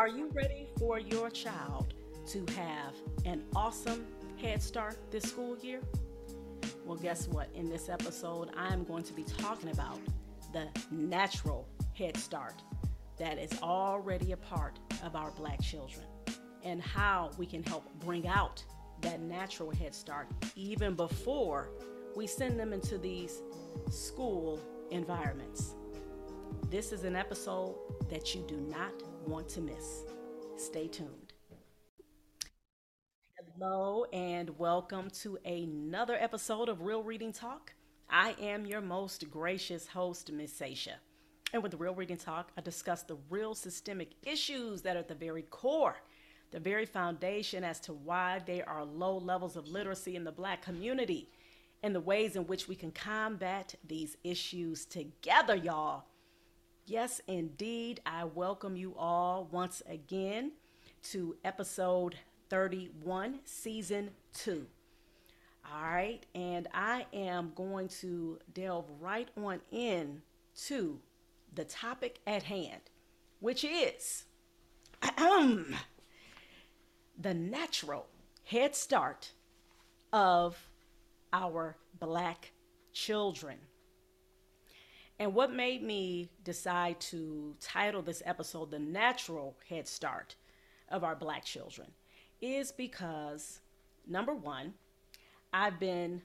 [0.00, 1.92] Are you ready for your child
[2.28, 2.94] to have
[3.26, 4.06] an awesome
[4.40, 5.82] head start this school year?
[6.86, 7.50] Well, guess what?
[7.54, 9.98] In this episode, I'm going to be talking about
[10.54, 12.54] the natural head start
[13.18, 16.06] that is already a part of our black children
[16.64, 18.64] and how we can help bring out
[19.02, 21.68] that natural head start even before
[22.16, 23.42] we send them into these
[23.90, 25.74] school environments.
[26.70, 27.74] This is an episode
[28.08, 28.94] that you do not
[29.26, 30.04] want to miss.
[30.56, 31.32] Stay tuned.
[33.58, 37.74] Hello, and welcome to another episode of Real Reading Talk.
[38.08, 40.94] I am your most gracious host, Miss Sasha.
[41.52, 45.14] And with Real Reading Talk, I discuss the real systemic issues that are at the
[45.14, 45.96] very core,
[46.50, 50.62] the very foundation as to why there are low levels of literacy in the black
[50.62, 51.28] community,
[51.82, 56.04] and the ways in which we can combat these issues together, y'all.
[56.90, 58.00] Yes, indeed.
[58.04, 60.50] I welcome you all once again
[61.12, 62.16] to episode
[62.48, 64.66] 31, season 2.
[65.72, 70.22] All right, and I am going to delve right on in
[70.66, 70.98] to
[71.54, 72.80] the topic at hand,
[73.38, 74.24] which is
[75.16, 75.74] the
[77.22, 78.08] natural
[78.42, 79.30] head start
[80.12, 80.68] of
[81.32, 82.50] our black
[82.92, 83.58] children.
[85.20, 90.34] And what made me decide to title this episode The Natural Head Start
[90.88, 91.88] of Our Black Children
[92.40, 93.60] is because,
[94.08, 94.72] number one,
[95.52, 96.22] I've been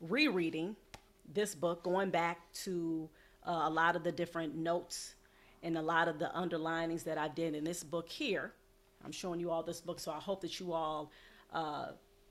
[0.00, 0.76] rereading
[1.34, 3.08] this book, going back to
[3.44, 5.16] uh, a lot of the different notes
[5.64, 8.52] and a lot of the underlinings that I did in this book here.
[9.04, 11.10] I'm showing you all this book, so I hope that you all
[11.52, 11.88] uh,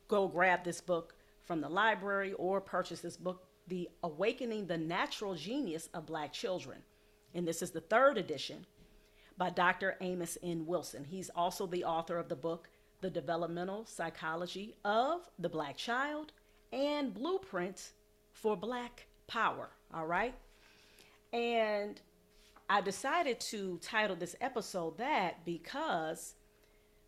[0.07, 5.35] go grab this book from the library or purchase this book the Awakening the Natural
[5.35, 6.77] Genius of Black Children.
[7.33, 8.65] And this is the third edition
[9.37, 9.97] by Dr.
[10.01, 10.65] Amos N.
[10.65, 11.03] Wilson.
[11.03, 12.69] He's also the author of the book,
[13.01, 16.31] The Developmental Psychology of the Black Child
[16.71, 17.91] and Blueprint
[18.31, 19.69] for Black Power.
[19.93, 20.35] All right.
[21.33, 21.99] And
[22.69, 26.35] I decided to title this episode that because,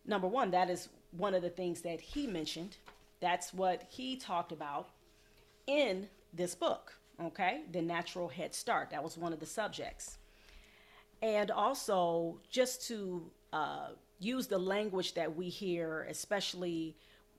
[0.04, 2.76] number one, that is one of the things that he mentioned.
[3.20, 4.90] That's what he talked about
[5.66, 7.62] in this book, okay?
[7.72, 8.90] The Natural Head Start.
[8.90, 10.18] That was one of the subjects.
[11.22, 13.88] And also, just to uh,
[14.20, 16.96] use the language that we hear, especially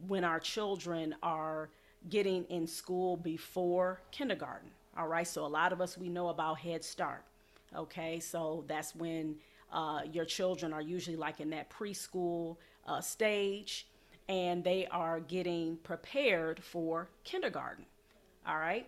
[0.07, 1.69] when our children are
[2.09, 4.69] getting in school before kindergarten.
[4.97, 7.23] All right, so a lot of us we know about Head Start.
[7.75, 9.35] Okay, so that's when
[9.71, 12.57] uh, your children are usually like in that preschool
[12.87, 13.87] uh, stage
[14.27, 17.85] and they are getting prepared for kindergarten.
[18.45, 18.87] All right.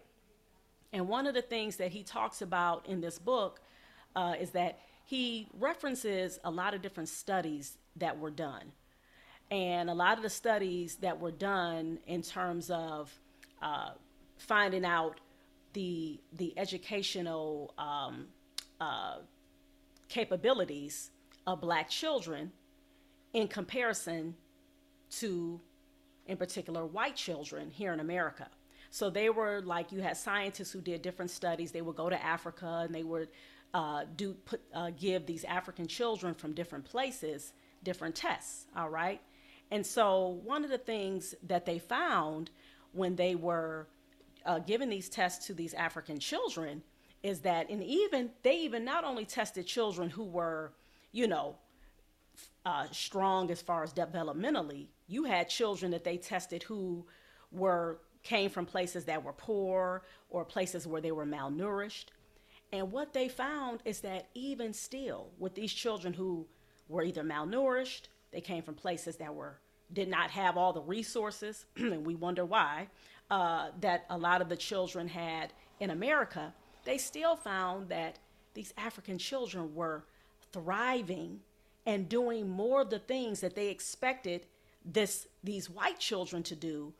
[0.94, 3.62] And one of the things that he talks about in this book
[4.16, 8.72] uh, is that he references a lot of different studies that were done.
[9.50, 13.12] And a lot of the studies that were done in terms of
[13.62, 13.92] uh,
[14.38, 15.20] finding out
[15.74, 18.28] the, the educational um,
[18.80, 19.18] uh,
[20.08, 21.12] capabilities
[21.46, 22.52] of black children
[23.34, 24.36] in comparison
[25.10, 25.60] to,
[26.28, 28.48] in particular, white children here in America.
[28.92, 31.72] So they were like you had scientists who did different studies.
[31.72, 33.30] They would go to Africa and they would
[33.74, 37.54] uh, do put uh, give these African children from different places
[37.84, 38.68] different tests.
[38.76, 39.22] All right,
[39.72, 42.52] and so one of the things that they found
[42.92, 43.88] when they were
[44.46, 46.84] uh, giving these tests to these African children
[47.24, 50.74] is that, and even they even not only tested children who were,
[51.12, 51.56] you know,
[52.66, 57.06] uh, strong as far as developmentally, you had children that they tested who
[57.52, 62.06] were came from places that were poor or places where they were malnourished.
[62.72, 66.48] And what they found is that even still, with these children who
[66.88, 69.60] were either malnourished, they came from places that were
[69.94, 72.88] did not have all the resources, and we wonder why,
[73.30, 76.54] uh, that a lot of the children had in America,
[76.86, 78.20] they still found that
[78.54, 80.06] these African children were
[80.52, 81.40] thriving
[81.86, 84.46] and doing more of the things that they expected
[84.84, 86.94] this these white children to do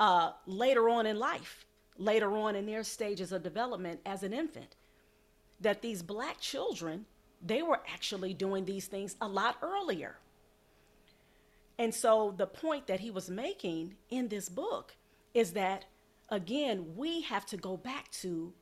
[0.00, 1.66] uh, later on in life,
[1.96, 4.76] later on in their stages of development as an infant.
[5.60, 7.06] That these black children,
[7.44, 10.16] they were actually doing these things a lot earlier.
[11.78, 14.96] And so the point that he was making in this book
[15.34, 15.84] is that,
[16.28, 18.52] again, we have to go back to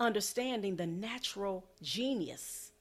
[0.00, 2.72] understanding the natural genius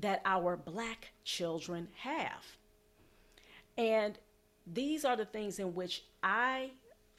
[0.00, 2.44] that our black children have.
[3.76, 4.18] And
[4.66, 6.70] these are the things in which I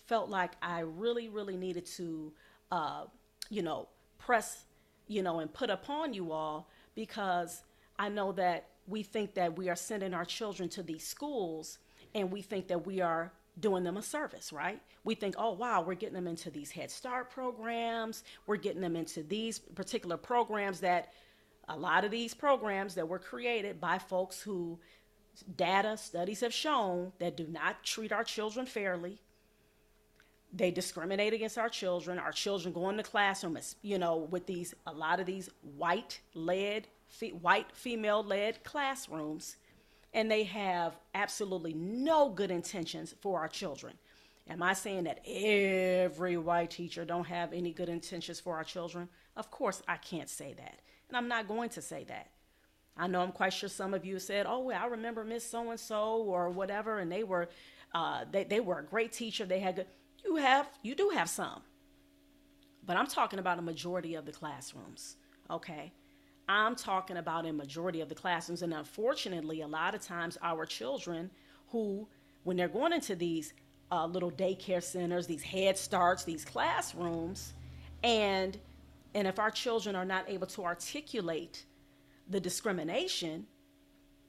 [0.07, 2.31] felt like I really, really needed to,
[2.71, 3.05] uh,
[3.49, 3.87] you know,
[4.17, 4.65] press,
[5.07, 7.63] you know, and put upon you all because
[7.97, 11.79] I know that we think that we are sending our children to these schools
[12.13, 14.81] and we think that we are doing them a service, right?
[15.03, 18.23] We think, oh, wow, we're getting them into these Head Start programs.
[18.47, 21.13] We're getting them into these particular programs that
[21.67, 24.79] a lot of these programs that were created by folks who
[25.55, 29.19] data studies have shown that do not treat our children fairly.
[30.55, 32.17] They discriminate against our children.
[32.17, 36.21] Our children go in the classroom, you know, with these a lot of these white
[36.33, 39.57] led, fe- white female led classrooms
[40.15, 43.93] and they have absolutely no good intentions for our children.
[44.49, 49.09] Am I saying that every white teacher don't have any good intentions for our children?
[49.35, 50.79] Of course I can't say that.
[51.09, 52.29] And I'm not going to say that.
[52.95, 55.69] I know I'm quite sure some of you said, "Oh, well, I remember Miss So
[55.69, 57.49] and So or whatever," and they were,
[57.93, 59.45] uh, they they were a great teacher.
[59.45, 59.87] They had good.
[60.25, 61.61] You have, you do have some,
[62.85, 65.17] but I'm talking about a majority of the classrooms.
[65.49, 65.91] Okay,
[66.49, 68.61] I'm talking about a majority of the classrooms.
[68.61, 71.29] And unfortunately, a lot of times our children
[71.69, 72.07] who,
[72.43, 73.53] when they're going into these
[73.91, 77.53] uh, little daycare centers, these head starts, these classrooms,
[78.03, 78.57] and
[79.13, 81.65] and if our children are not able to articulate
[82.29, 83.45] the discrimination,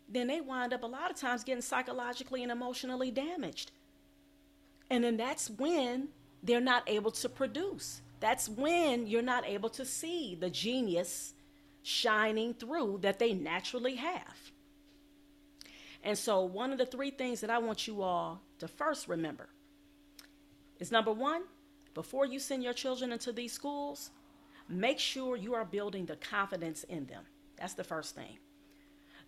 [0.09, 3.73] then they wind up a lot of times getting psychologically and emotionally damaged.
[4.91, 6.09] And then that's when
[6.43, 8.01] they're not able to produce.
[8.21, 11.35] That's when you're not able to see the genius
[11.83, 14.53] shining through that they naturally have.
[16.03, 19.49] And so, one of the three things that I want you all to first remember
[20.79, 21.43] is number one,
[21.95, 24.11] before you send your children into these schools,
[24.69, 27.25] make sure you are building the confidence in them.
[27.57, 28.39] That's the first thing.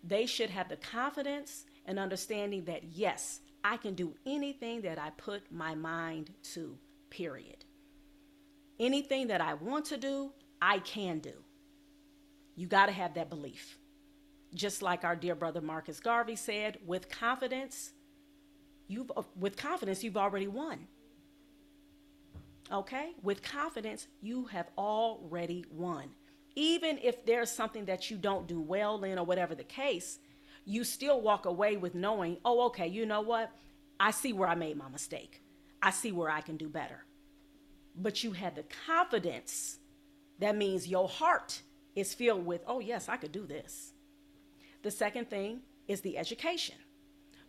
[0.03, 5.09] They should have the confidence and understanding that, yes, I can do anything that I
[5.11, 6.77] put my mind to,
[7.09, 7.65] period.
[8.79, 11.33] Anything that I want to do, I can do.
[12.55, 13.77] You got to have that belief.
[14.53, 17.91] Just like our dear brother Marcus Garvey said, with confidence,
[18.87, 20.87] you've uh, with confidence you've already won.
[22.71, 23.11] Okay?
[23.21, 26.09] With confidence, you have already won.
[26.55, 30.19] Even if there's something that you don't do well in or whatever the case,
[30.69, 33.51] you still walk away with knowing, oh, okay, you know what?
[33.99, 35.41] I see where I made my mistake.
[35.81, 37.05] I see where I can do better.
[37.95, 39.79] But you had the confidence.
[40.37, 41.63] That means your heart
[41.95, 43.93] is filled with, oh, yes, I could do this.
[44.83, 46.75] The second thing is the education.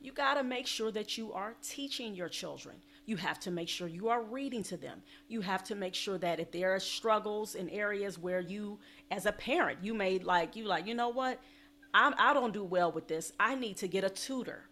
[0.00, 2.76] You got to make sure that you are teaching your children.
[3.04, 5.02] You have to make sure you are reading to them.
[5.28, 8.78] You have to make sure that if there are struggles in areas where you,
[9.10, 11.38] as a parent, you may like, you like, you know what?
[11.92, 13.32] I'm, I don't do well with this.
[13.38, 14.64] I need to get a tutor.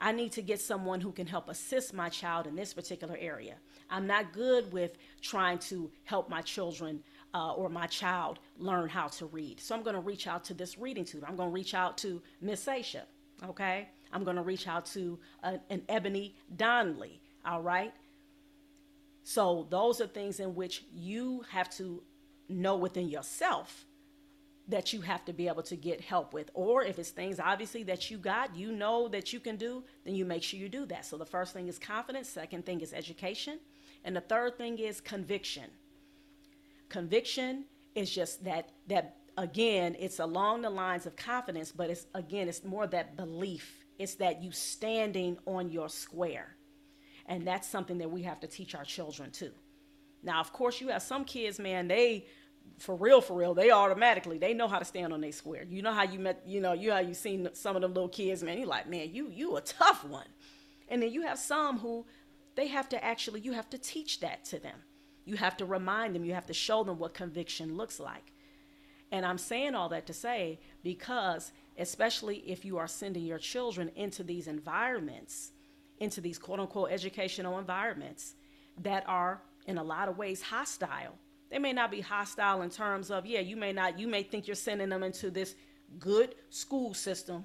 [0.00, 3.54] I need to get someone who can help assist my child in this particular area.
[3.88, 9.06] I'm not good with trying to help my children uh, or my child learn how
[9.08, 9.60] to read.
[9.60, 11.26] So I'm going to reach out to this reading tutor.
[11.28, 13.02] I'm going to reach out to Miss Aisha,
[13.48, 13.88] okay?
[14.12, 17.92] I'm going to reach out to a, an Ebony Donnelly, all right?
[19.22, 22.02] So those are things in which you have to
[22.48, 23.86] know within yourself
[24.68, 26.50] that you have to be able to get help with.
[26.54, 30.14] Or if it's things obviously that you got, you know that you can do, then
[30.14, 31.04] you make sure you do that.
[31.04, 33.58] So the first thing is confidence, second thing is education,
[34.04, 35.70] and the third thing is conviction.
[36.88, 37.64] Conviction
[37.94, 42.64] is just that that again, it's along the lines of confidence, but it's again, it's
[42.64, 43.84] more that belief.
[43.98, 46.56] It's that you standing on your square.
[47.26, 49.52] And that's something that we have to teach our children too.
[50.22, 52.26] Now, of course, you have some kids, man, they
[52.78, 55.64] for real, for real, they automatically they know how to stand on their square.
[55.68, 58.08] You know how you met, you know, you how you seen some of them little
[58.08, 58.58] kids, man.
[58.58, 60.26] You like, man, you you a tough one.
[60.88, 62.04] And then you have some who
[62.54, 64.78] they have to actually you have to teach that to them.
[65.24, 68.32] You have to remind them, you have to show them what conviction looks like.
[69.12, 73.90] And I'm saying all that to say because, especially if you are sending your children
[73.94, 75.52] into these environments,
[76.00, 78.34] into these quote unquote educational environments
[78.80, 81.18] that are in a lot of ways hostile.
[81.52, 84.48] They may not be hostile in terms of, yeah, you may not, you may think
[84.48, 85.54] you're sending them into this
[85.98, 87.44] good school system.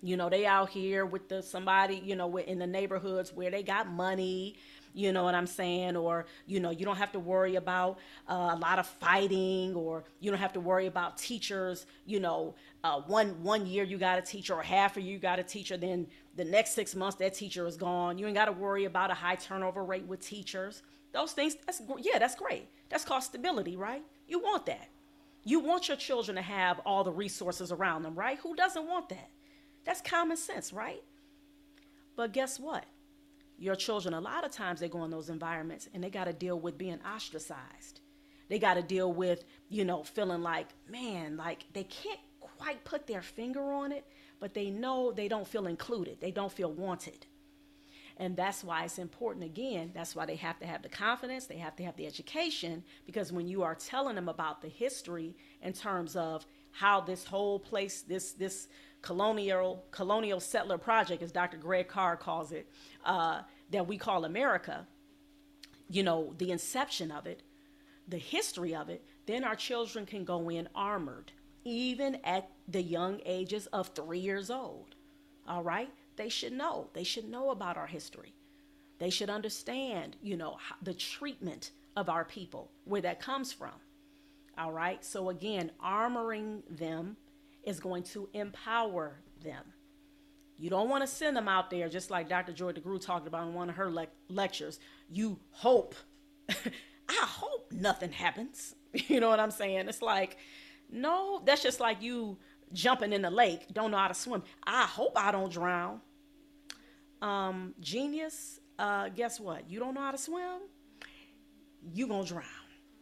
[0.00, 3.64] You know, they out here with the somebody, you know, in the neighborhoods where they
[3.64, 4.56] got money
[4.94, 5.96] you know what I'm saying?
[5.96, 7.98] Or, you know, you don't have to worry about
[8.28, 12.56] uh, a lot of fighting or you don't have to worry about teachers, you know,
[12.82, 15.76] uh, one, one year you got a teacher or half year you got a teacher,
[15.76, 18.18] then the next six months that teacher is gone.
[18.18, 20.82] You ain't got to worry about a high turnover rate with teachers.
[21.12, 22.68] Those things, that's, yeah, that's great.
[22.88, 24.02] That's called stability, right?
[24.26, 24.88] You want that.
[25.44, 28.38] You want your children to have all the resources around them, right?
[28.40, 29.30] Who doesn't want that?
[29.84, 31.02] That's common sense, right?
[32.16, 32.84] But guess what?
[33.58, 36.32] your children, a lot of times they go in those environments and they got to
[36.32, 38.00] deal with being ostracized.
[38.48, 43.06] They got to deal with, you know, feeling like, man, like they can't quite put
[43.06, 44.04] their finger on it,
[44.40, 47.26] but they know they don't feel included, they don't feel wanted.
[48.18, 49.92] And that's why it's important again.
[49.94, 53.32] That's why they have to have the confidence, they have to have the education, because
[53.32, 58.02] when you are telling them about the history in terms of how this whole place,
[58.02, 58.68] this this
[59.02, 61.56] colonial colonial settler project, as Dr.
[61.56, 62.68] Greg Carr calls it,
[63.04, 64.86] uh, that we call America,
[65.88, 67.42] you know, the inception of it,
[68.08, 71.30] the history of it, then our children can go in armored,
[71.64, 74.96] even at the young ages of three years old.
[75.46, 75.90] All right?
[76.18, 76.88] They should know.
[76.92, 78.34] They should know about our history.
[78.98, 83.72] They should understand, you know, the treatment of our people, where that comes from.
[84.58, 85.02] All right?
[85.04, 87.16] So, again, armoring them
[87.62, 89.64] is going to empower them.
[90.58, 92.52] You don't want to send them out there just like Dr.
[92.52, 94.80] Joy DeGruy talked about in one of her le- lectures.
[95.08, 95.94] You hope,
[96.50, 96.54] I
[97.08, 98.74] hope nothing happens.
[99.06, 99.86] You know what I'm saying?
[99.86, 100.38] It's like,
[100.90, 102.38] no, that's just like you
[102.72, 104.42] jumping in the lake, don't know how to swim.
[104.66, 106.00] I hope I don't drown.
[107.20, 109.68] Um, genius, uh, guess what?
[109.68, 110.60] You don't know how to swim,
[111.92, 112.44] you gonna drown.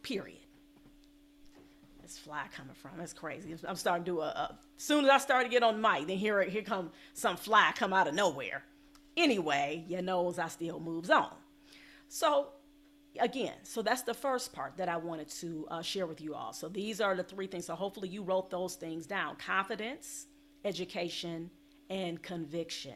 [0.02, 0.38] Period.
[2.02, 2.92] This fly coming from?
[2.98, 3.54] That's crazy.
[3.66, 4.26] I'm starting to do a.
[4.28, 7.72] a soon as I start to get on mic, then here here come some fly
[7.74, 8.62] come out of nowhere.
[9.16, 11.34] Anyway, your nose I still moves on.
[12.08, 12.48] So
[13.18, 16.52] again, so that's the first part that I wanted to uh, share with you all.
[16.52, 17.66] So these are the three things.
[17.66, 20.26] So hopefully you wrote those things down confidence,
[20.64, 21.50] education,
[21.90, 22.94] and conviction.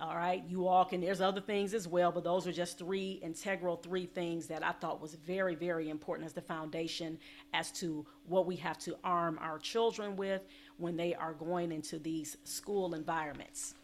[0.00, 3.18] All right, you all can, there's other things as well, but those are just three
[3.20, 7.18] integral three things that I thought was very, very important as the foundation
[7.52, 10.42] as to what we have to arm our children with
[10.76, 13.74] when they are going into these school environments.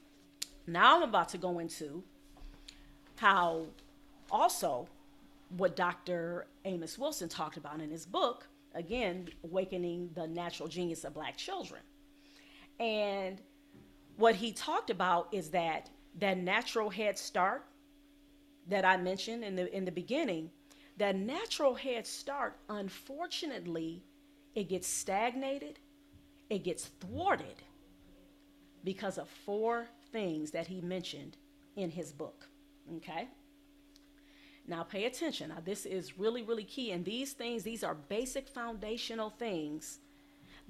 [0.69, 2.05] Now I'm about to go into
[3.17, 3.67] how
[4.31, 4.87] also
[5.57, 6.47] what Dr.
[6.65, 11.81] Amos Wilson talked about in his book, again, Awakening the Natural Genius of Black Children.
[12.79, 13.41] And
[14.17, 17.65] what he talked about is that that natural head start
[18.69, 20.51] that I mentioned in the in the beginning,
[20.97, 24.03] that natural head start, unfortunately,
[24.55, 25.79] it gets stagnated,
[26.49, 27.63] it gets thwarted
[28.85, 31.37] because of four things that he mentioned
[31.77, 32.47] in his book.
[32.97, 33.29] Okay?
[34.67, 35.51] Now, pay attention.
[35.51, 36.93] Now, this is really, really key.
[36.93, 39.99] And these things, these are basic foundational things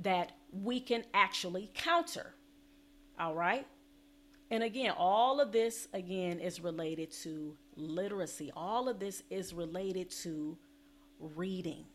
[0.01, 2.35] that we can actually counter.
[3.19, 3.67] All right?
[4.55, 8.53] And again, all of this, again, is related to literacy.
[8.55, 10.57] All of this is related to
[11.19, 11.87] reading.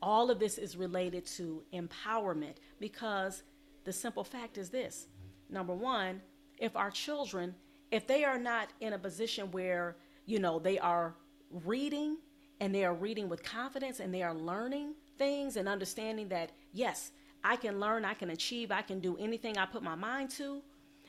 [0.00, 3.42] All of this is related to empowerment because
[3.82, 5.08] the simple fact is this
[5.50, 6.22] number one,
[6.56, 7.52] if our children,
[7.90, 11.16] if they are not in a position where, you know, they are
[11.64, 12.18] reading
[12.60, 17.10] and they are reading with confidence and they are learning things and understanding that, yes,
[17.42, 20.62] I can learn, I can achieve, I can do anything I put my mind to,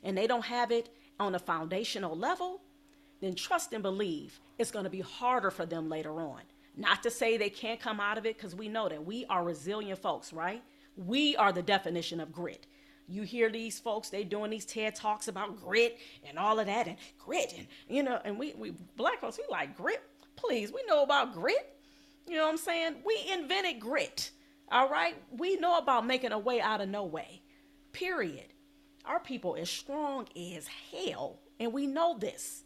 [0.03, 2.61] and they don't have it on a foundational level,
[3.21, 6.41] then trust and believe it's going to be harder for them later on.
[6.75, 9.43] Not to say they can't come out of it, because we know that we are
[9.43, 10.61] resilient folks, right?
[10.97, 12.67] We are the definition of grit.
[13.07, 16.87] You hear these folks, they doing these TED talks about grit and all of that,
[16.87, 20.01] and grit, and you know, and we, we black folks, we like grit
[20.35, 21.77] Please, we know about grit.
[22.27, 22.95] You know what I'm saying?
[23.05, 24.31] We invented grit.
[24.71, 25.15] All right?
[25.31, 27.41] We know about making a way out of no way.
[27.93, 28.53] Period.
[29.05, 32.63] Our people is strong as hell, and we know this.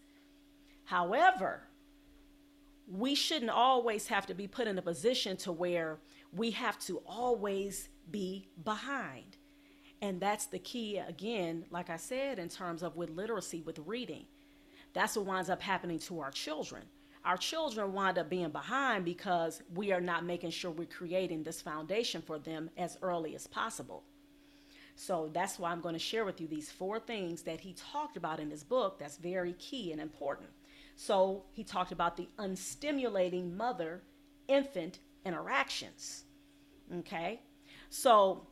[0.85, 1.63] However,
[2.87, 5.99] we shouldn't always have to be put in a position to where
[6.33, 9.37] we have to always be behind.
[10.01, 14.25] And that's the key, again, like I said, in terms of with literacy, with reading.
[14.93, 16.83] That's what winds up happening to our children
[17.25, 21.61] our children wind up being behind because we are not making sure we're creating this
[21.61, 24.03] foundation for them as early as possible.
[24.99, 28.17] So that's why I'm going to share with you these four things that he talked
[28.17, 30.49] about in his book that's very key and important.
[30.97, 34.01] So he talked about the unstimulating mother
[34.49, 36.25] infant interactions.
[36.93, 37.39] Okay?
[37.89, 38.45] So,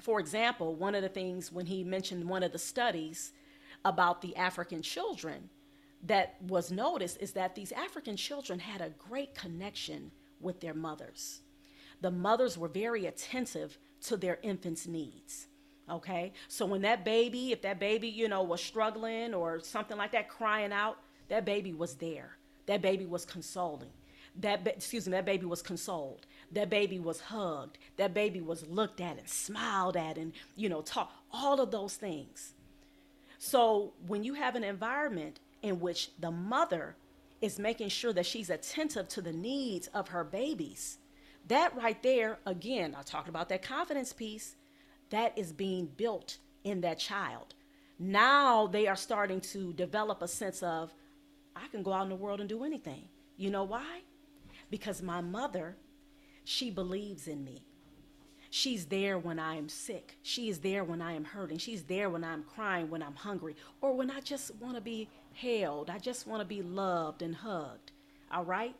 [0.00, 3.32] for example, one of the things when he mentioned one of the studies
[3.84, 5.50] about the African children,
[6.04, 11.40] that was noticed is that these African children had a great connection with their mothers.
[12.00, 15.48] The mothers were very attentive to their infants' needs.
[15.90, 16.32] Okay?
[16.48, 20.28] So when that baby, if that baby, you know, was struggling or something like that,
[20.28, 22.36] crying out, that baby was there.
[22.66, 23.90] That baby was consoling.
[24.36, 26.26] That ba- excuse me, that baby was consoled.
[26.52, 27.78] That baby was hugged.
[27.96, 31.94] That baby was looked at and smiled at and, you know, taught all of those
[31.94, 32.54] things.
[33.38, 36.96] So when you have an environment in which the mother
[37.40, 40.98] is making sure that she's attentive to the needs of her babies.
[41.48, 44.56] That right there, again, I talked about that confidence piece.
[45.10, 47.54] That is being built in that child.
[47.98, 50.94] Now they are starting to develop a sense of,
[51.54, 53.08] I can go out in the world and do anything.
[53.36, 54.00] You know why?
[54.70, 55.76] Because my mother,
[56.44, 57.64] she believes in me.
[58.52, 60.18] She's there when I am sick.
[60.22, 61.58] She is there when I am hurting.
[61.58, 65.08] She's there when I'm crying, when I'm hungry, or when I just want to be
[65.34, 65.88] held.
[65.88, 67.92] I just want to be loved and hugged.
[68.32, 68.74] All right?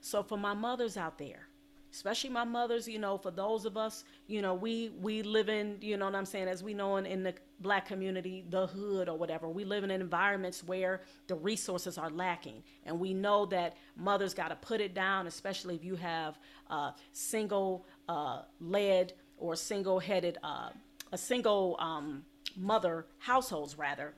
[0.00, 1.47] So, for my mothers out there,
[1.92, 5.78] especially my mothers, you know, for those of us, you know, we we live in,
[5.80, 9.08] you know what I'm saying, as we know in, in the black community, the hood
[9.08, 12.62] or whatever, we live in environments where the resources are lacking.
[12.84, 16.38] And we know that mothers got to put it down, especially if you have
[16.70, 20.70] uh, single uh, led or single headed, uh,
[21.12, 22.24] a single um,
[22.56, 24.14] mother households, rather,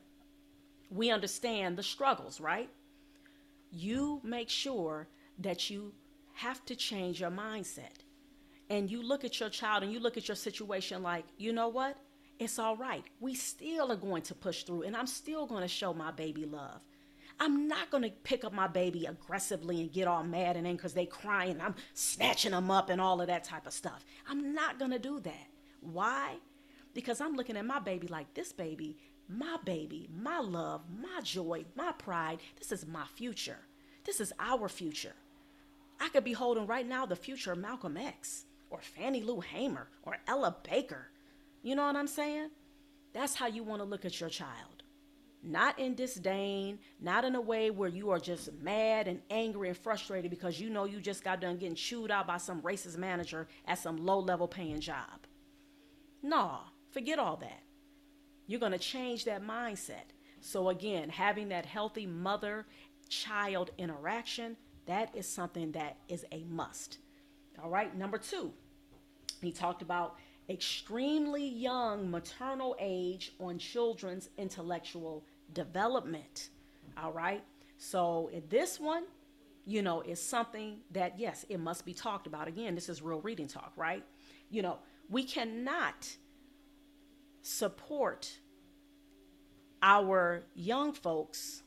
[0.89, 2.69] we understand the struggles, right?
[3.71, 5.07] You make sure
[5.39, 5.93] that you
[6.41, 8.01] have to change your mindset.
[8.69, 11.67] And you look at your child and you look at your situation like, you know
[11.67, 11.97] what?
[12.39, 13.03] It's all right.
[13.19, 16.45] We still are going to push through, and I'm still going to show my baby
[16.45, 16.81] love.
[17.39, 20.77] I'm not going to pick up my baby aggressively and get all mad and angry
[20.77, 21.51] because they crying.
[21.51, 24.03] And I'm snatching them up and all of that type of stuff.
[24.27, 25.47] I'm not going to do that.
[25.81, 26.35] Why?
[26.93, 31.65] Because I'm looking at my baby like this baby, my baby, my love, my joy,
[31.75, 32.39] my pride.
[32.57, 33.59] This is my future.
[34.03, 35.13] This is our future.
[36.01, 40.17] I could be holding right now the future Malcolm X or Fannie Lou Hamer or
[40.27, 41.07] Ella Baker.
[41.63, 42.49] You know what I'm saying?
[43.13, 44.81] That's how you want to look at your child
[45.43, 49.77] not in disdain, not in a way where you are just mad and angry and
[49.77, 53.47] frustrated because you know you just got done getting chewed out by some racist manager
[53.65, 55.25] at some low level paying job.
[56.21, 56.59] No,
[56.91, 57.63] forget all that.
[58.47, 60.13] You're going to change that mindset.
[60.41, 62.65] So, again, having that healthy mother
[63.09, 66.97] child interaction, that is something that is a must.
[67.61, 68.51] All right, number two,
[69.41, 70.17] he talked about
[70.49, 75.23] extremely young maternal age on children's intellectual
[75.53, 76.49] development.
[76.97, 77.43] All right.
[77.77, 79.03] So this one,
[79.65, 82.47] you know, is something that, yes, it must be talked about.
[82.47, 84.03] Again, this is real reading talk, right?
[84.49, 84.79] You know,
[85.09, 86.09] we cannot
[87.41, 88.31] support
[89.81, 91.63] our young folks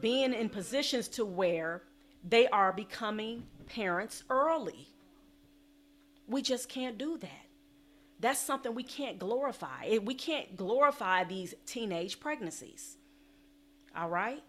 [0.00, 1.82] being in positions to where
[2.24, 4.88] they are becoming parents early.
[6.26, 7.46] We just can't do that.
[8.20, 9.98] That's something we can't glorify.
[10.02, 12.96] We can't glorify these teenage pregnancies.
[13.96, 14.42] All right?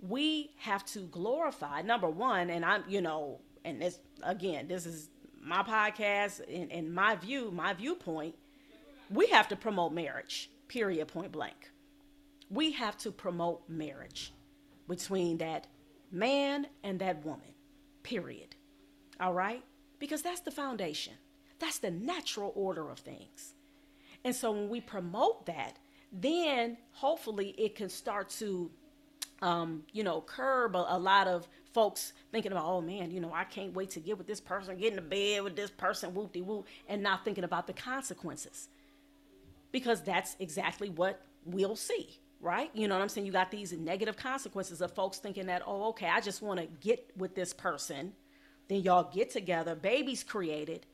[0.00, 5.10] We have to glorify, number one, and I'm, you know, and this, again, this is
[5.42, 8.34] my podcast and, and my view, my viewpoint.
[9.10, 11.70] We have to promote marriage, period, point blank.
[12.50, 14.32] We have to promote marriage
[14.88, 15.66] between that
[16.10, 17.54] man and that woman,
[18.02, 18.54] period.
[19.20, 19.62] All right?
[19.98, 21.14] Because that's the foundation.
[21.58, 23.54] That's the natural order of things.
[24.24, 25.78] And so when we promote that,
[26.12, 28.70] then hopefully it can start to,
[29.42, 33.32] um, you know, curb a, a, lot of folks thinking about, oh man, you know,
[33.32, 36.14] I can't wait to get with this person, get in the bed with this person,
[36.14, 38.68] whoop de whoop, and not thinking about the consequences.
[39.72, 42.70] Because that's exactly what we'll see, right?
[42.74, 43.26] You know what I'm saying?
[43.26, 46.66] You got these negative consequences of folks thinking that, oh, okay, I just want to
[46.80, 48.12] get with this person.
[48.68, 50.86] Then y'all get together, babies created,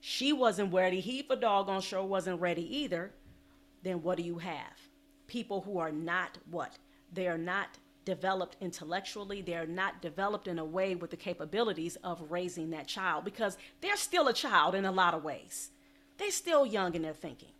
[0.00, 1.00] she wasn't ready.
[1.00, 3.12] He for doggone sure wasn't ready either.
[3.82, 4.72] Then what do you have?
[5.26, 6.72] People who are not what?
[7.12, 7.68] They are not
[8.06, 9.42] developed intellectually.
[9.42, 13.96] They're not developed in a way with the capabilities of raising that child because they're
[13.96, 15.70] still a child in a lot of ways.
[16.16, 17.52] They're still young in their thinking.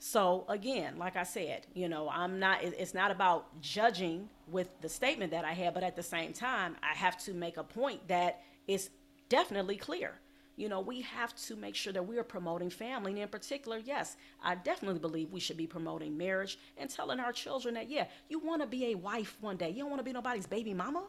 [0.00, 4.88] So again, like I said, you know, I'm not it's not about judging with the
[4.88, 8.08] statement that I had, but at the same time, I have to make a point
[8.08, 8.90] that is
[9.28, 10.14] definitely clear
[10.60, 13.12] you know, we have to make sure that we are promoting family.
[13.12, 17.32] And in particular, yes, I definitely believe we should be promoting marriage and telling our
[17.32, 19.70] children that, yeah, you want to be a wife one day.
[19.70, 21.04] You don't want to be nobody's baby mama.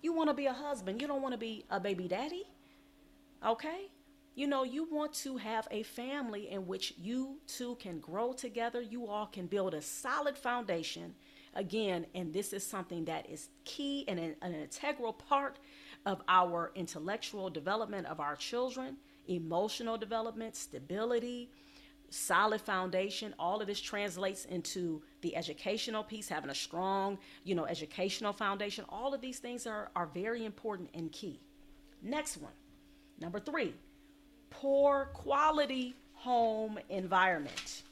[0.00, 1.00] You want to be a husband.
[1.02, 2.44] You don't want to be a baby daddy.
[3.44, 3.88] Okay?
[4.36, 8.82] You know, you want to have a family in which you two can grow together.
[8.82, 11.14] You all can build a solid foundation.
[11.54, 15.58] Again, and this is something that is key and an, an integral part
[16.04, 21.50] of our intellectual development of our children, emotional development, stability,
[22.10, 23.34] solid foundation.
[23.38, 28.84] All of this translates into the educational piece, having a strong, you know, educational foundation.
[28.90, 31.40] All of these things are, are very important and key.
[32.02, 32.52] Next one,
[33.18, 33.72] number three,
[34.60, 37.82] poor quality home environment.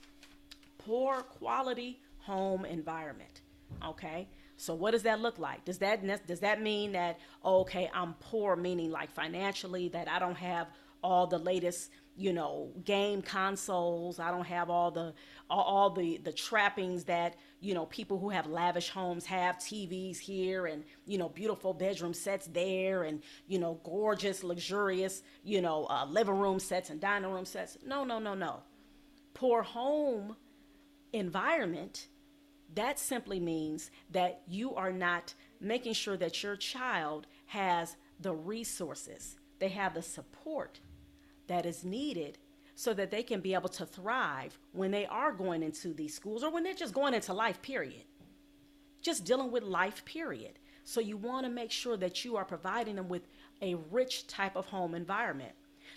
[0.79, 3.42] Poor quality home environment.
[3.85, 4.29] Okay.
[4.57, 5.64] So what does that look like?
[5.64, 10.37] Does that does that mean that okay, I'm poor meaning like financially that I don't
[10.37, 10.68] have
[11.03, 14.18] all the latest you know, game consoles.
[14.18, 15.14] I don't have all the
[15.50, 19.59] all, all the the trappings that you know people who have lavish homes have.
[19.59, 25.61] TVs here and you know beautiful bedroom sets there and you know gorgeous, luxurious you
[25.61, 27.79] know uh, living room sets and dining room sets.
[27.85, 28.62] No, no, no, no.
[29.33, 30.37] Poor home
[31.12, 32.09] environment.
[32.74, 39.37] That simply means that you are not making sure that your child has the resources,
[39.59, 40.81] they have the support
[41.46, 42.38] that is needed
[42.74, 46.42] so that they can be able to thrive when they are going into these schools
[46.42, 48.04] or when they're just going into life, period.
[49.00, 50.59] Just dealing with life, period.
[50.85, 53.26] So you want to make sure that you are providing them with
[53.62, 55.52] a rich type of home environment.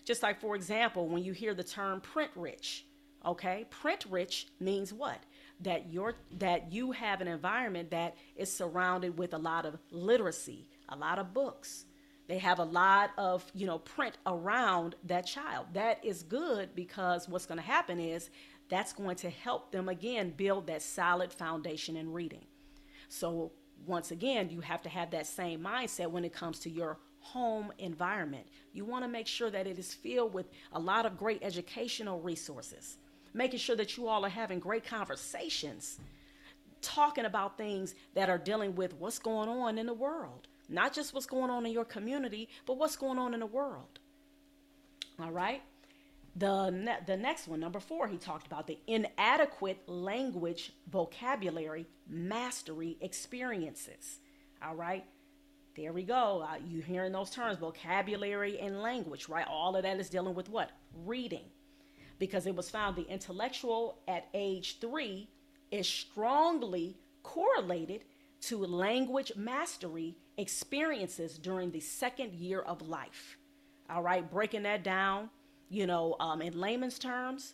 [0.06, 2.86] Just like, for example, when you hear the term print rich,
[3.26, 5.20] okay, print rich means what?
[5.62, 10.70] That you're that you have an environment that is surrounded with a lot of literacy,
[10.90, 11.86] a lot of books,
[12.28, 15.68] they have a lot of, you know, print around that child.
[15.74, 18.30] That is good because what's going to happen is
[18.70, 22.46] that's going to help them again build that solid foundation in reading.
[23.08, 23.54] So
[23.86, 27.72] once again, you have to have that same mindset when it comes to your home
[27.78, 28.48] environment.
[28.74, 32.20] You want to make sure that it is filled with a lot of great educational
[32.20, 32.98] resources,
[33.34, 36.00] making sure that you all are having great conversations,
[36.82, 41.14] talking about things that are dealing with what's going on in the world not just
[41.14, 44.00] what's going on in your community, but what's going on in the world.
[45.20, 45.62] All right.
[46.36, 52.98] The, ne- the next one, number four, he talked about the inadequate language vocabulary mastery
[53.02, 54.20] experiences.
[54.64, 55.04] All right.
[55.76, 56.46] There we go.
[56.48, 59.48] Uh, you hearing those terms, vocabulary and language, right?
[59.48, 60.72] All of that is dealing with what?
[61.06, 61.46] Reading.
[62.20, 65.30] Because it was found the intellectual at age three
[65.72, 68.04] is strongly correlated
[68.42, 73.38] to language mastery experiences during the second year of life.
[73.90, 75.30] All right, breaking that down,
[75.70, 77.54] you know, um, in layman's terms,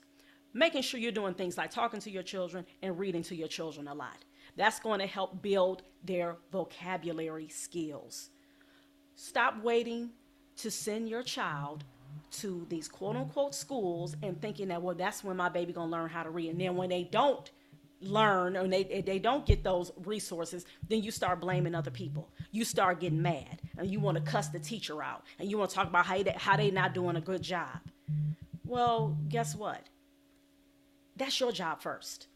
[0.53, 3.87] making sure you're doing things like talking to your children and reading to your children
[3.87, 4.25] a lot.
[4.55, 8.29] That's going to help build their vocabulary skills.
[9.15, 10.11] Stop waiting
[10.57, 11.83] to send your child
[12.31, 16.09] to these quote unquote schools and thinking that well that's when my baby to learn
[16.09, 17.51] how to read and then when they don't
[18.03, 22.29] learn and they, they don't get those resources, then you start blaming other people.
[22.51, 25.69] You start getting mad and you want to cuss the teacher out and you want
[25.71, 27.79] to talk about how they, how they not doing a good job.
[28.65, 29.81] Well, guess what?
[31.15, 32.27] That's your job first.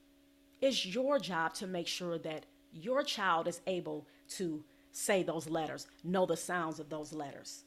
[0.61, 5.87] It's your job to make sure that your child is able to say those letters,
[6.03, 7.63] know the sounds of those letters.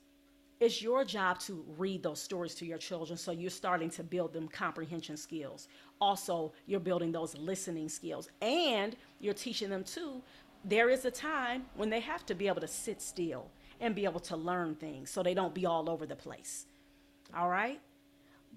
[0.61, 4.35] It's your job to read those stories to your children so you're starting to build
[4.35, 5.69] them comprehension skills.
[6.03, 10.23] Also, you're building those listening skills and you're teaching them too.
[10.63, 14.05] There is a time when they have to be able to sit still and be
[14.05, 16.67] able to learn things so they don't be all over the place.
[17.35, 17.81] All right?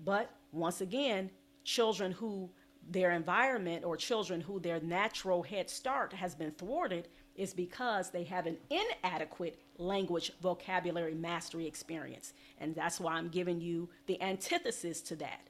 [0.03, 1.31] But once again,
[1.63, 2.49] children who
[2.89, 8.23] their environment or children who their natural head start has been thwarted is because they
[8.23, 12.33] have an inadequate language vocabulary mastery experience.
[12.59, 15.41] And that's why I'm giving you the antithesis to that.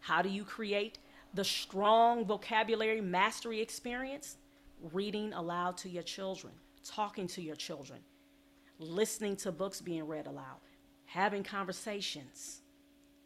[0.00, 0.98] How do you create
[1.34, 4.36] the strong vocabulary mastery experience?
[4.92, 6.54] Reading aloud to your children,
[6.84, 8.00] talking to your children,
[8.78, 10.56] listening to books being read aloud,
[11.04, 12.62] having conversations,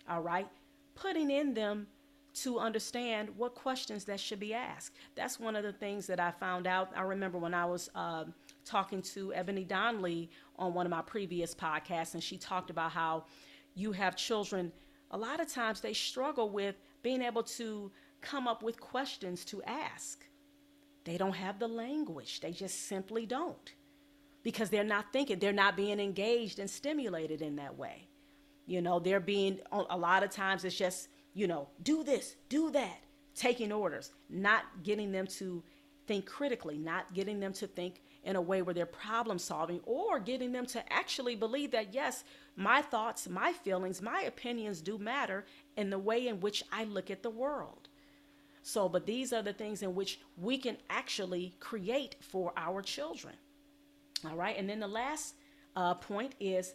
[0.09, 0.49] all right?
[0.97, 1.87] Putting in them
[2.35, 4.97] to understand what questions that should be asked.
[5.15, 6.91] That's one of the things that I found out.
[6.97, 8.25] I remember when I was uh,
[8.65, 13.25] talking to Ebony Donnelly on one of my previous podcasts, and she talked about how
[13.75, 14.73] you have children,
[15.13, 19.63] a lot of times they struggle with being able to come up with questions to
[19.63, 20.25] ask.
[21.05, 23.75] They don't have the language, they just simply don't
[24.43, 28.09] because they're not thinking, they're not being engaged and stimulated in that way.
[28.67, 32.71] You know, they're being, a lot of times it's just you know, do this, do
[32.71, 33.01] that,
[33.35, 35.63] taking orders, not getting them to
[36.07, 40.19] think critically, not getting them to think in a way where they're problem solving, or
[40.19, 42.25] getting them to actually believe that, yes,
[42.57, 45.45] my thoughts, my feelings, my opinions do matter
[45.77, 47.89] in the way in which I look at the world.
[48.63, 53.35] So, but these are the things in which we can actually create for our children.
[54.25, 54.57] All right.
[54.57, 55.35] And then the last
[55.77, 56.75] uh, point is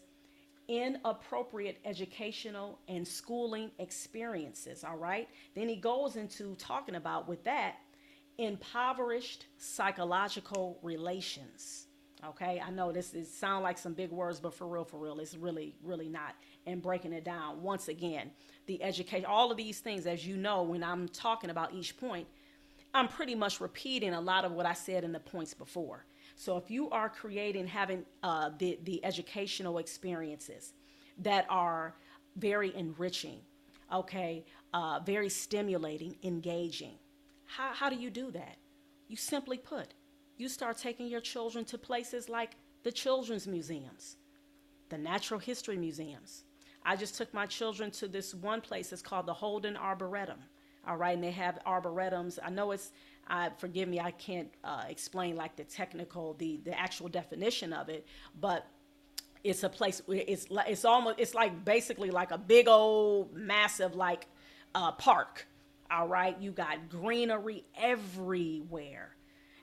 [0.70, 4.84] inappropriate educational and schooling experiences.
[4.84, 5.28] All right.
[5.56, 7.78] Then he goes into talking about with that
[8.38, 11.88] impoverished psychological relations.
[12.26, 15.20] Okay, I know this is sound like some big words, but for real, for real,
[15.20, 16.36] it's really, really not.
[16.68, 18.32] And breaking it down once again,
[18.68, 22.28] the education, all of these things, as you know, when I'm talking about each point,
[22.94, 26.06] I'm pretty much repeating a lot of what I said in the points before.
[26.40, 30.72] So if you are creating, having uh, the, the educational experiences
[31.18, 31.96] that are
[32.38, 33.42] very enriching,
[33.94, 36.94] okay, uh, very stimulating, engaging.
[37.46, 38.56] How, how do you do that?
[39.10, 39.94] You simply put,
[40.38, 42.52] you start taking your children to places like
[42.84, 44.16] the children's museums,
[44.88, 46.46] the natural history museums.
[46.86, 48.94] I just took my children to this one place.
[48.94, 50.40] It's called the Holden Arboretum.
[50.88, 52.40] All right, and they have arboretums.
[52.42, 52.92] I know it's.
[53.30, 57.90] Uh, forgive me, I can't uh, explain like the technical, the the actual definition of
[57.90, 58.06] it,
[58.40, 58.66] but
[59.44, 60.02] it's a place.
[60.08, 64.26] It's it's almost it's like basically like a big old massive like
[64.74, 65.48] uh, park.
[65.92, 69.16] All right, you got greenery everywhere,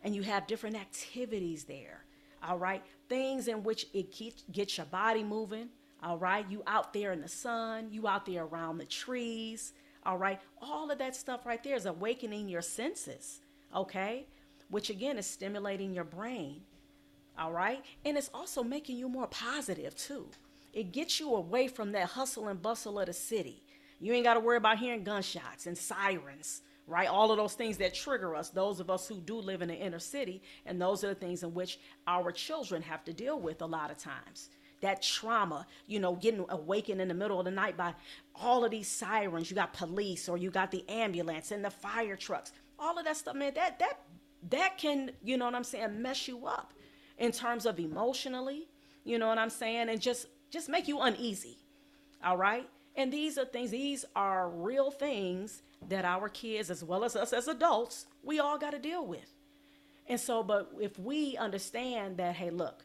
[0.03, 2.05] and you have different activities there.
[2.43, 4.15] All right, things in which it
[4.53, 5.69] gets your body moving.
[6.03, 9.73] All right, you out there in the sun, you out there around the trees.
[10.05, 13.41] All right, all of that stuff right there is awakening your senses.
[13.77, 14.27] Okay,
[14.71, 16.63] which again is stimulating your brain.
[17.39, 20.29] All right, and it's also making you more positive too.
[20.73, 23.63] It gets you away from that hustle and bustle of the city.
[24.01, 27.09] You ain't got to worry about hearing gunshots and sirens right?
[27.09, 29.75] All of those things that trigger us, those of us who do live in the
[29.75, 33.63] inner city, and those are the things in which our children have to deal with
[33.63, 34.51] a lot of times.
[34.83, 37.95] That trauma, you know, getting awakened in the middle of the night by
[38.35, 39.51] all of these sirens.
[39.51, 42.53] You got police, or you got the ambulance and the fire trucks.
[42.79, 43.53] All of that stuff, man.
[43.55, 44.01] That that
[44.51, 46.73] that can, you know what I'm saying, mess you up
[47.19, 48.69] in terms of emotionally.
[49.05, 51.59] You know what I'm saying, and just just make you uneasy.
[52.25, 52.69] All right.
[52.97, 57.33] And these are things, these are real things that our kids, as well as us
[57.33, 59.33] as adults, we all got to deal with.
[60.09, 62.85] And so, but if we understand that, hey, look,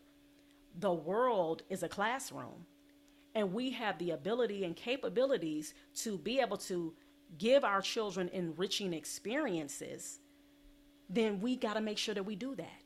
[0.77, 2.65] the world is a classroom,
[3.34, 6.93] and we have the ability and capabilities to be able to
[7.37, 10.19] give our children enriching experiences,
[11.09, 12.81] then we got to make sure that we do that.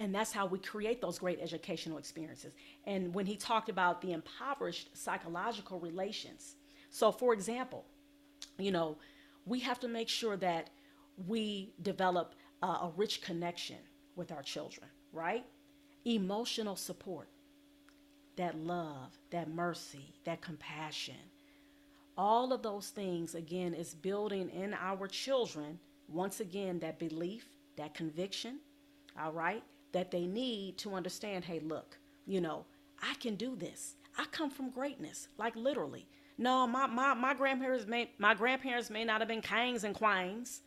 [0.00, 2.52] And that's how we create those great educational experiences.
[2.86, 6.54] And when he talked about the impoverished psychological relations,
[6.90, 7.84] so for example,
[8.58, 8.96] you know,
[9.44, 10.70] we have to make sure that
[11.26, 13.78] we develop uh, a rich connection
[14.14, 15.44] with our children, right?
[16.04, 17.28] Emotional support,
[18.36, 21.14] that love, that mercy, that compassion.
[22.18, 25.78] All of those things, again, is building in our children,
[26.08, 28.58] once again, that belief, that conviction,
[29.18, 32.64] all right, that they need to understand hey, look, you know,
[33.00, 33.94] I can do this.
[34.18, 36.08] I come from greatness, like literally.
[36.36, 40.62] No, my, my, my grandparents may my grandparents may not have been kings and queens.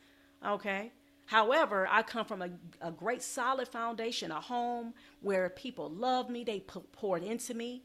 [0.45, 0.91] Okay.
[1.25, 2.49] However, I come from a,
[2.81, 7.83] a great solid foundation, a home where people loved me, they poured into me.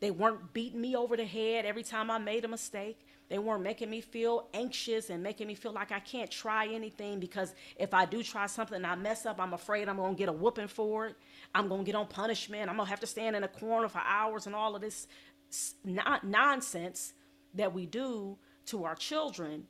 [0.00, 3.00] They weren't beating me over the head every time I made a mistake.
[3.28, 7.20] They weren't making me feel anxious and making me feel like I can't try anything
[7.20, 10.18] because if I do try something and I mess up, I'm afraid I'm going to
[10.18, 11.16] get a whooping for it.
[11.54, 12.70] I'm going to get on punishment.
[12.70, 15.06] I'm going to have to stand in a corner for hours and all of this
[15.84, 17.12] nonsense
[17.54, 19.66] that we do to our children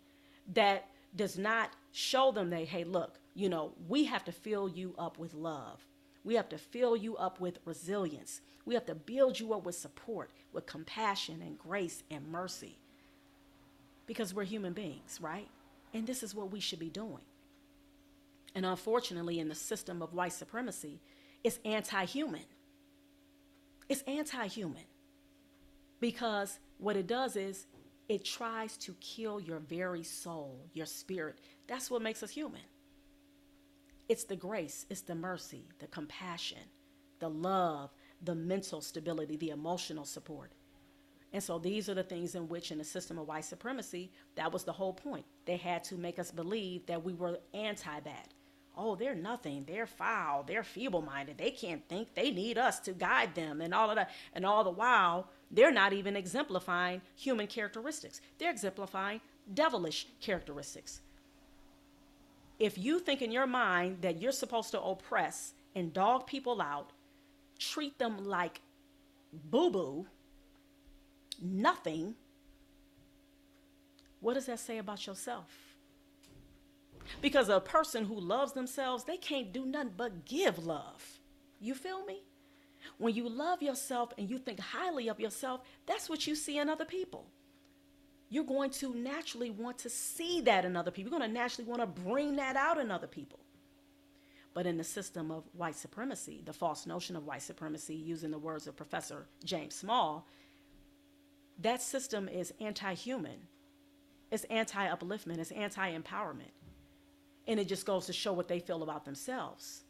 [0.54, 4.94] that does not show them that, hey, look, you know, we have to fill you
[4.98, 5.84] up with love.
[6.22, 8.40] We have to fill you up with resilience.
[8.64, 12.78] We have to build you up with support, with compassion and grace and mercy.
[14.08, 15.48] Because we're human beings, right?
[15.94, 17.22] And this is what we should be doing.
[18.54, 21.00] And unfortunately, in the system of white supremacy,
[21.44, 22.44] it's anti human.
[23.88, 24.82] It's anti human.
[26.00, 27.66] Because what it does is
[28.08, 31.38] it tries to kill your very soul, your spirit.
[31.66, 32.62] That's what makes us human.
[34.08, 36.62] It's the grace, it's the mercy, the compassion,
[37.18, 37.90] the love,
[38.22, 40.52] the mental stability, the emotional support.
[41.32, 44.52] And so these are the things in which, in the system of white supremacy, that
[44.52, 45.26] was the whole point.
[45.44, 48.28] They had to make us believe that we were anti that.
[48.76, 49.64] Oh, they're nothing.
[49.66, 50.44] They're foul.
[50.44, 51.36] They're feeble minded.
[51.36, 52.14] They can't think.
[52.14, 54.10] They need us to guide them and all of that.
[54.32, 59.20] And all the while, they're not even exemplifying human characteristics, they're exemplifying
[59.52, 61.00] devilish characteristics.
[62.58, 66.90] If you think in your mind that you're supposed to oppress and dog people out,
[67.58, 68.60] treat them like
[69.32, 70.06] boo boo,
[71.40, 72.14] nothing,
[74.20, 75.46] what does that say about yourself?
[77.22, 81.20] Because a person who loves themselves, they can't do nothing but give love.
[81.60, 82.22] You feel me?
[82.98, 86.68] When you love yourself and you think highly of yourself, that's what you see in
[86.68, 87.26] other people.
[88.30, 91.10] You're going to naturally want to see that in other people.
[91.10, 93.40] You're going to naturally want to bring that out in other people.
[94.52, 98.38] But in the system of white supremacy, the false notion of white supremacy, using the
[98.38, 100.26] words of Professor James Small,
[101.60, 103.38] that system is anti human,
[104.30, 106.52] it's anti upliftment, it's anti empowerment.
[107.48, 109.82] And it just goes to show what they feel about themselves.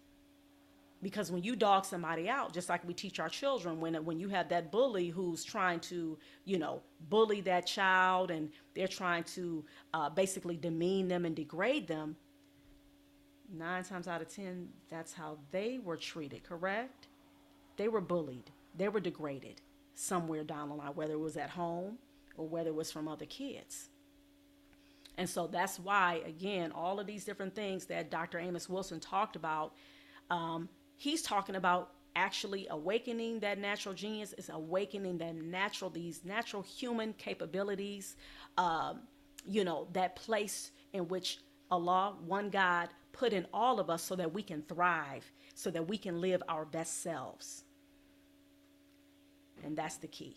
[1.03, 4.29] because when you dog somebody out just like we teach our children when when you
[4.29, 9.65] have that bully who's trying to you know bully that child and they're trying to
[9.95, 12.17] uh, basically demean them and degrade them
[13.53, 17.09] nine times out of ten that's how they were treated correct?
[17.77, 18.51] They were bullied.
[18.77, 19.61] They were degraded
[19.99, 21.99] somewhere down the line whether it was at home
[22.37, 23.89] or whether it was from other kids.
[25.17, 29.35] And so that's why again all of these different things that dr amos wilson talked
[29.35, 29.75] about
[30.31, 36.63] um, he's talking about actually awakening that natural genius is awakening that natural these natural
[36.63, 38.17] human capabilities
[38.57, 39.01] um,
[39.45, 41.39] you know that place in which
[41.73, 45.25] allah one god put in all of us so that we can thrive
[45.57, 47.65] so that we can live our best selves
[49.65, 50.37] and that's the key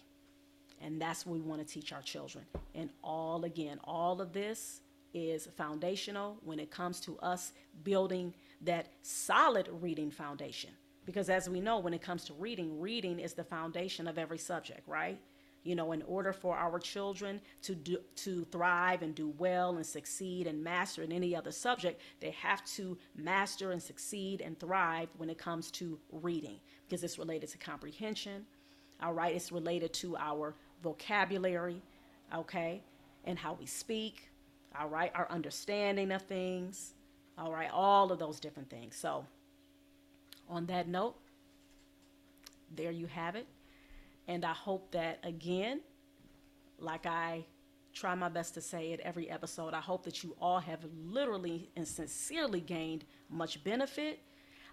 [0.81, 2.43] and that's what we want to teach our children
[2.75, 4.81] and all again all of this
[5.13, 7.53] is foundational when it comes to us
[7.83, 10.69] building that solid reading foundation.
[11.05, 14.37] Because as we know, when it comes to reading, reading is the foundation of every
[14.37, 15.19] subject, right?
[15.63, 19.85] You know, in order for our children to do, to thrive and do well and
[19.85, 25.09] succeed and master in any other subject, they have to master and succeed and thrive
[25.17, 28.45] when it comes to reading because it's related to comprehension.
[29.01, 31.81] All right, it's related to our vocabulary,
[32.33, 32.83] okay,
[33.25, 34.29] and how we speak.
[34.79, 36.93] All right, our understanding of things.
[37.37, 38.95] All right, all of those different things.
[38.95, 39.25] So,
[40.49, 41.15] on that note,
[42.75, 43.47] there you have it.
[44.27, 45.81] And I hope that, again,
[46.77, 47.45] like I
[47.93, 51.69] try my best to say it every episode, I hope that you all have literally
[51.75, 54.19] and sincerely gained much benefit.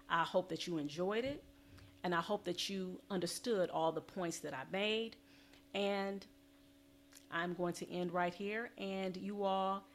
[0.09, 1.43] I hope that you enjoyed it.
[2.03, 5.15] And I hope that you understood all the points that I made.
[5.73, 6.25] And
[7.31, 8.71] I'm going to end right here.
[8.77, 9.85] And you all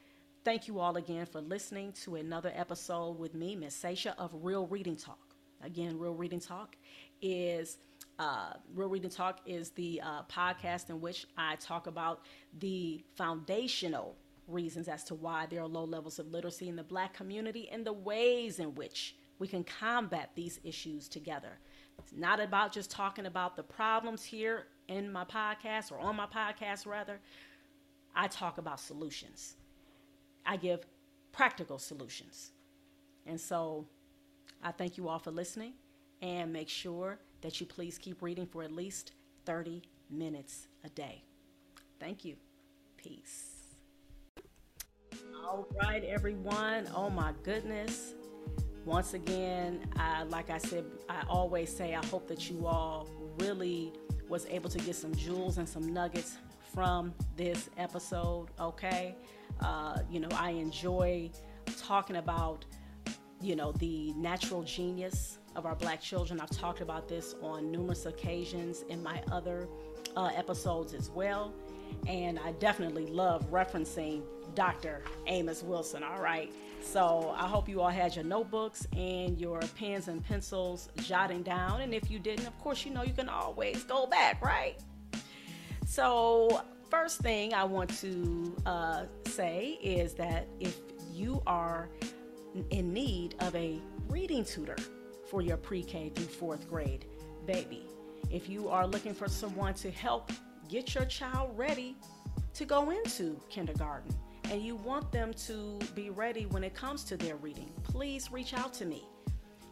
[0.44, 4.66] Thank you all again for listening to another episode with me, Miss Sasha of Real
[4.66, 5.34] Reading Talk.
[5.62, 6.76] Again, Real Reading Talk
[7.22, 7.78] is
[8.18, 12.26] uh, Real Reading Talk is the uh, podcast in which I talk about
[12.58, 17.14] the foundational reasons as to why there are low levels of literacy in the black
[17.14, 21.58] community and the ways in which we can combat these issues together.
[22.04, 26.26] It's not about just talking about the problems here in my podcast or on my
[26.26, 27.18] podcast, rather.
[28.14, 29.56] I talk about solutions.
[30.44, 30.86] I give
[31.32, 32.50] practical solutions.
[33.26, 33.86] And so
[34.62, 35.72] I thank you all for listening
[36.20, 39.12] and make sure that you please keep reading for at least
[39.46, 41.24] 30 minutes a day.
[41.98, 42.36] Thank you.
[42.98, 43.50] Peace.
[45.42, 46.86] All right, everyone.
[46.94, 48.14] Oh my goodness.
[48.84, 53.92] Once again, I, like I said, I always say, I hope that you all really
[54.28, 56.36] was able to get some jewels and some nuggets
[56.74, 59.16] from this episode, okay?
[59.60, 61.30] Uh, you know, I enjoy
[61.78, 62.66] talking about,
[63.40, 66.38] you know, the natural genius of our black children.
[66.38, 69.66] I've talked about this on numerous occasions in my other
[70.14, 71.54] uh, episodes as well.
[72.06, 74.22] And I definitely love referencing
[74.54, 75.02] Dr.
[75.26, 76.52] Amos Wilson, all right?
[76.84, 81.80] So I hope you all had your notebooks and your pens and pencils jotting down.
[81.80, 84.76] And if you didn't, of course, you know, you can always go back, right?
[85.86, 90.78] So first thing I want to uh, say is that if
[91.12, 91.88] you are
[92.70, 94.76] in need of a reading tutor
[95.28, 97.06] for your pre K through fourth grade
[97.46, 97.86] baby,
[98.30, 100.30] if you are looking for someone to help
[100.68, 101.96] get your child ready
[102.52, 104.14] to go into kindergarten
[104.50, 108.52] and you want them to be ready when it comes to their reading, please reach
[108.54, 109.08] out to me.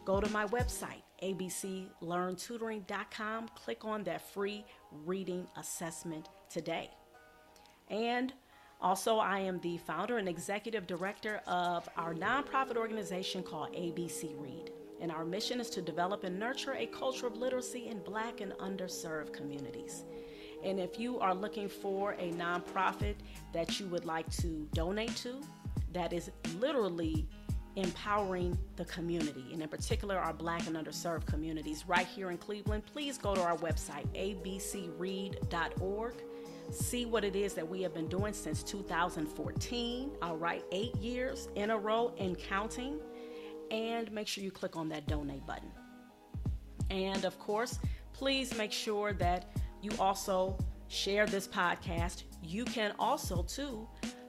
[0.05, 4.65] Go to my website, abclearntutoring.com, click on that free
[5.05, 6.89] reading assessment today.
[7.89, 8.33] And
[8.81, 14.71] also, I am the founder and executive director of our nonprofit organization called ABC Read.
[14.99, 18.51] And our mission is to develop and nurture a culture of literacy in black and
[18.53, 20.03] underserved communities.
[20.63, 23.15] And if you are looking for a nonprofit
[23.53, 25.41] that you would like to donate to,
[25.91, 27.27] that is literally
[27.75, 32.85] empowering the community, and in particular our black and underserved communities right here in Cleveland,
[32.85, 36.13] please go to our website, abcread.org
[36.71, 40.11] see what it is that we have been doing since 2014.
[40.21, 42.99] All right, eight years in a row and counting.
[43.71, 45.71] And make sure you click on that donate button.
[46.89, 47.79] And of course,
[48.13, 49.49] please make sure that
[49.83, 50.57] you also
[50.87, 52.23] share this podcast.
[52.41, 53.87] You can also, too,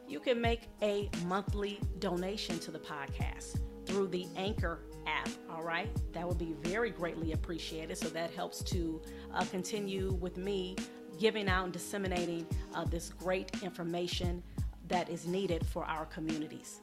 [0.08, 5.28] you can make a monthly donation to the podcast through the Anchor app.
[5.50, 7.96] All right, that would be very greatly appreciated.
[7.96, 9.00] So that helps to
[9.32, 10.76] uh, continue with me
[11.18, 14.42] giving out and disseminating uh, this great information
[14.88, 16.80] that is needed for our communities.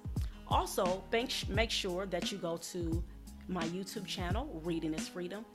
[0.48, 3.04] Also, make, sure that you go to
[3.48, 5.46] my YouTube channel, Reading is Freedom,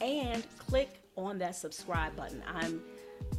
[0.00, 2.42] and click on that subscribe button.
[2.46, 2.82] I'm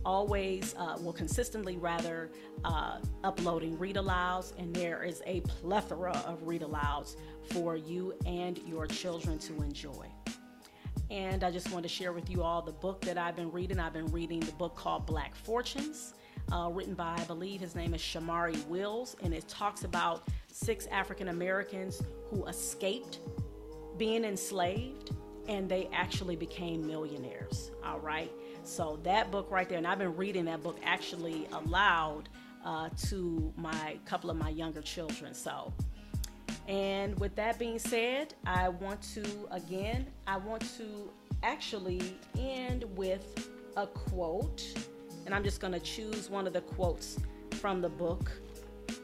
[0.05, 2.29] always, uh, will consistently rather,
[2.63, 7.15] uh, uploading read alouds, and there is a plethora of read alouds
[7.51, 10.07] for you and your children to enjoy.
[11.09, 13.79] And I just want to share with you all the book that I've been reading.
[13.79, 16.13] I've been reading the book called Black Fortunes,
[16.51, 20.85] uh, written by, I believe his name is Shomari Wills, and it talks about six
[20.87, 23.19] African Americans who escaped
[23.97, 25.11] being enslaved
[25.49, 27.71] and they actually became millionaires.
[27.83, 28.31] All right.
[28.63, 32.29] So that book right there, and I've been reading that book actually aloud
[32.63, 35.33] uh, to my couple of my younger children.
[35.33, 35.73] So,
[36.67, 43.49] and with that being said, I want to again, I want to actually end with
[43.75, 44.63] a quote,
[45.25, 47.17] and I'm just going to choose one of the quotes
[47.53, 48.31] from the book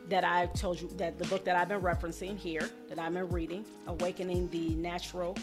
[0.10, 3.30] that I've told you that the book that I've been referencing here, that I've been
[3.30, 5.36] reading, Awakening the Natural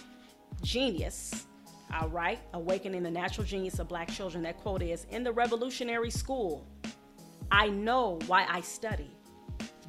[0.62, 1.46] Genius.
[1.92, 4.44] All right, Awakening the Natural Genius of Black Children.
[4.44, 6.66] That quote is In the revolutionary school,
[7.50, 9.10] I know why I study,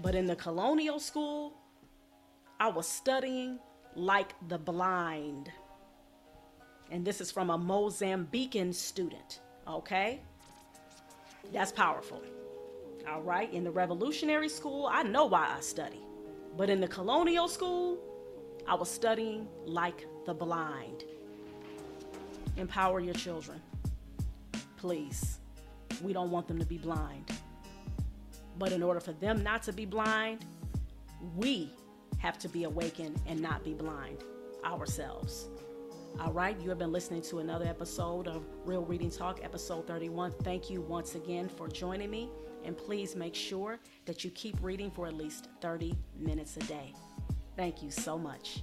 [0.02, 1.54] but in the colonial school,
[2.60, 3.60] I was studying
[3.96, 5.50] like the blind.
[6.92, 10.22] And this is from a Mozambican student, okay?
[11.54, 12.22] That's powerful.
[13.10, 16.00] All right, in the revolutionary school, I know why I study.
[16.58, 17.98] But in the colonial school,
[18.68, 21.04] I was studying like the blind.
[22.58, 23.62] Empower your children.
[24.78, 25.40] Please.
[26.02, 27.32] We don't want them to be blind.
[28.58, 30.46] But in order for them not to be blind,
[31.36, 31.72] we
[32.20, 34.24] have to be awakened and not be blind
[34.64, 35.48] ourselves.
[36.20, 40.32] All right, you have been listening to another episode of Real Reading Talk, episode 31.
[40.44, 42.30] Thank you once again for joining me,
[42.64, 46.94] and please make sure that you keep reading for at least 30 minutes a day.
[47.58, 48.62] Thank you so much.